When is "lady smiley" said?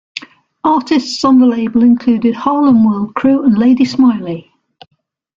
3.55-4.51